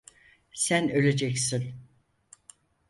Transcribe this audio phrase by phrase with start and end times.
[0.53, 1.73] Sen öleceksin.